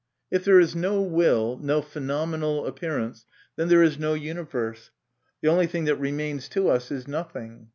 If 0.31 0.43
there 0.43 0.59
is 0.59 0.75
no 0.75 0.99
will, 0.99 1.59
no 1.61 1.83
phenomenal 1.83 2.65
appearance, 2.65 3.27
then 3.55 3.67
there 3.67 3.83
is 3.83 3.99
no 3.99 4.15
universe. 4.15 4.89
The 5.43 5.49
only 5.49 5.67
thing 5.67 5.85
that 5.85 5.97
remains 5.97 6.49
to 6.49 6.69
us 6.69 6.89
is 6.89 7.07
nothing. 7.07 7.69